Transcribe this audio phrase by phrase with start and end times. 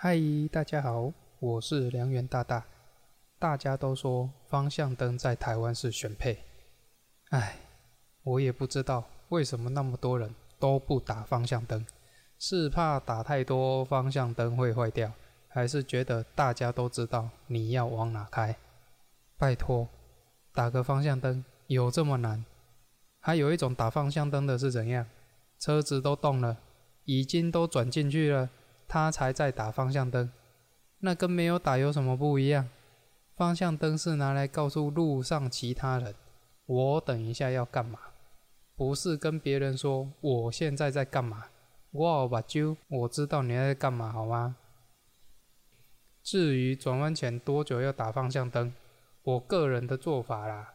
[0.00, 0.16] 嗨，
[0.52, 2.64] 大家好，我是梁元大大。
[3.36, 6.38] 大家都说方向灯在台湾是选配，
[7.30, 7.56] 唉，
[8.22, 11.84] 我也不知道为什么那么多人都不打方向灯，
[12.38, 15.10] 是怕打太多方向灯会坏掉，
[15.48, 18.54] 还是觉得大家都知道你要往哪开？
[19.36, 19.88] 拜托，
[20.54, 22.44] 打个方向灯有这么难？
[23.18, 25.04] 还有一种打方向灯的是怎样？
[25.58, 26.58] 车子都动了，
[27.02, 28.48] 已经都转进去了。
[28.88, 30.32] 他才在打方向灯，
[31.00, 32.68] 那跟没有打有什么不一样？
[33.36, 36.14] 方向灯是拿来告诉路上其他人，
[36.64, 37.98] 我等一下要干嘛，
[38.74, 41.44] 不是跟别人说我现在在干嘛。
[41.90, 44.56] 我把揪，我知道你在干嘛，好吗？
[46.22, 48.72] 至于转弯前多久要打方向灯，
[49.22, 50.74] 我个人的做法啦，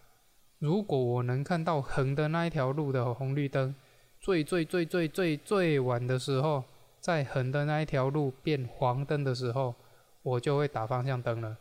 [0.60, 3.76] 如果我能看到横的那一条路的红绿灯，
[4.20, 6.64] 最最最最最最晚的时候。
[7.04, 9.76] 在横的那一条路变黄灯的时候，
[10.22, 11.58] 我就会打方向灯了。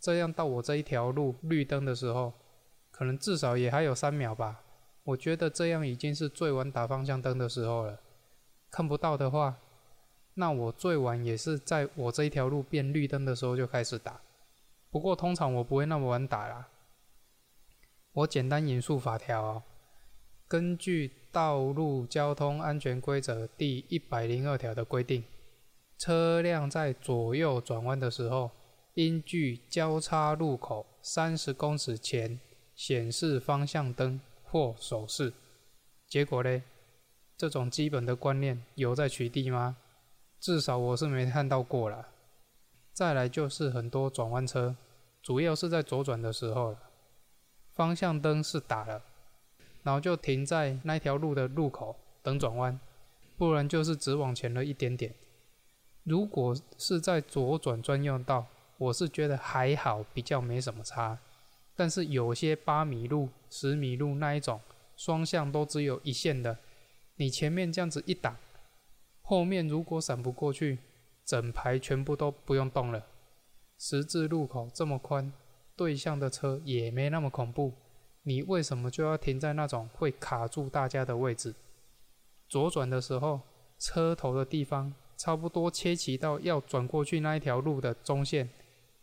[0.00, 2.32] 这样到我这一条路绿灯的时候，
[2.90, 4.62] 可能至少也还有三秒吧。
[5.04, 8.00] 我觉得这样已经是最晚打方向灯的时候了。
[8.68, 9.58] 看不到的话，
[10.34, 14.20] 那我最晚也是在我这一条路变绿灯的时候就开始打。
[14.90, 16.66] 不过通常我不会那么晚打啦。
[18.10, 19.62] 我简单引述法条哦。
[20.48, 25.22] 根据《道路交通安全规则》第一百零二条的规定，
[25.98, 28.50] 车辆在左右转弯的时候，
[28.94, 32.40] 应距交叉路口三十公尺前
[32.74, 35.32] 显示方向灯或手势。
[36.08, 36.62] 结果呢？
[37.36, 39.76] 这种基本的观念有在取缔吗？
[40.40, 42.08] 至少我是没看到过了。
[42.92, 44.76] 再来就是很多转弯车，
[45.22, 46.78] 主要是在左转的时候了，
[47.72, 49.02] 方向灯是打了。
[49.82, 52.78] 然后就停在那条路的路口等转弯，
[53.36, 55.14] 不然就是只往前了一点点。
[56.04, 58.46] 如果是在左转专用道，
[58.78, 61.18] 我是觉得还好，比较没什么差。
[61.76, 64.60] 但是有些八米路、十米路那一种，
[64.96, 66.58] 双向都只有一线的，
[67.16, 68.36] 你前面这样子一挡，
[69.22, 70.78] 后面如果闪不过去，
[71.24, 73.06] 整排全部都不用动了。
[73.78, 75.32] 十字路口这么宽，
[75.76, 77.72] 对向的车也没那么恐怖。
[78.22, 81.54] 你为什么就要停在那种会卡住大家的位置？
[82.48, 83.40] 左转的时候，
[83.78, 88.50] 车头的地方差不多切齐到要转过去那一条路的中线，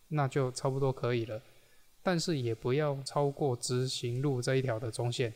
[0.10, 1.42] 那就差不多可以了。
[2.04, 5.34] 但是也不要超过直行路这一条的中线，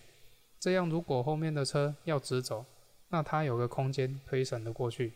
[0.60, 2.64] 这样如果后面的车要直走，
[3.10, 5.14] 那它有个空间可以闪得过去，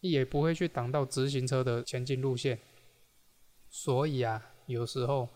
[0.00, 2.58] 也不会去挡到直行车的前进路线。
[3.68, 5.28] 所以啊，有时候。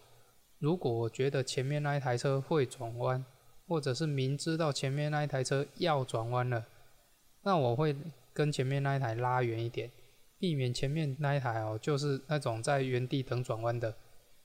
[0.64, 3.22] 如果我觉得前面那一台车会转弯，
[3.68, 6.64] 或者是明知道前面那一台车要转弯了，
[7.42, 7.94] 那我会
[8.32, 9.90] 跟前面那一台拉远一点，
[10.38, 13.94] 避免前面那一台哦，就是那种在原地等转弯的，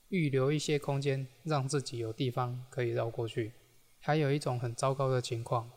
[0.09, 3.53] 预留一些空间，让自己有地方可以绕过去。
[4.01, 5.71] 还有一种很糟糕的情况，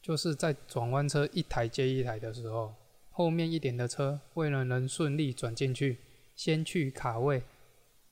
[0.00, 2.72] 就是在转弯车一台接一台的时候，
[3.10, 5.98] 后面一点的车为了能顺利转进去，
[6.34, 7.42] 先去卡位，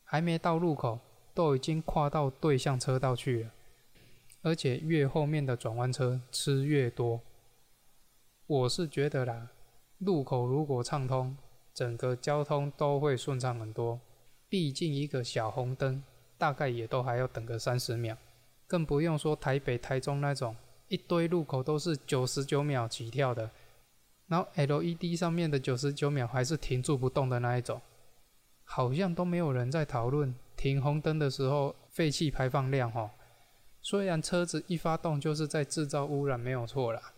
[0.04, 0.98] 还没到路口。
[1.36, 3.50] 都已经跨到对向车道去了，
[4.40, 7.20] 而且越后面的转弯车吃越多。
[8.46, 9.50] 我是觉得啦，
[9.98, 11.36] 路口如果畅通，
[11.74, 14.00] 整个交通都会顺畅很多。
[14.48, 16.02] 毕竟一个小红灯，
[16.38, 18.16] 大概也都还要等个三十秒，
[18.66, 20.56] 更不用说台北、台中那种
[20.88, 23.50] 一堆路口都是九十九秒起跳的，
[24.28, 27.82] 然后 LED 上面的九十九秒还是停住不动的那一种，
[28.64, 30.34] 好像都没有人在讨论。
[30.56, 33.10] 停红灯的时候，废气排放量哈，
[33.82, 37.12] 虽然车子一发动就是在制造污染，没有错啦。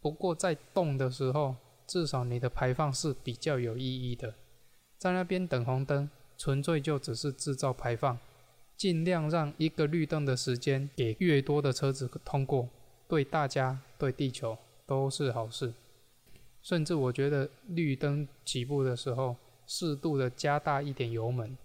[0.00, 1.56] 不过在动的时候，
[1.86, 4.34] 至少你的排放是比较有意义的。
[4.98, 8.18] 在那边等红灯，纯粹就只是制造排放，
[8.76, 12.68] 尽量让一个绿灯的时间给越多的车子通过，
[13.08, 14.56] 对大家、对地球
[14.86, 15.72] 都是好事。
[16.62, 19.36] 甚至我觉得绿灯起步的时候，
[19.66, 21.56] 适度的加大一点油门。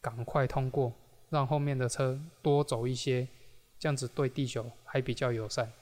[0.00, 0.92] 赶快通过，
[1.30, 3.26] 让后面的车多走一些，
[3.78, 5.72] 这样子对地球还比较友善。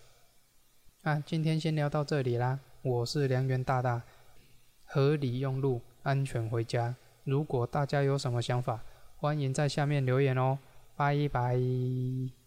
[1.02, 4.02] 啊，今天先聊到这里啦，我是梁元大大，
[4.84, 6.96] 合理用路，安全回家。
[7.24, 8.82] 如果大家有什么想法，
[9.16, 10.58] 欢迎在下面留言哦，
[10.96, 12.43] 拜拜。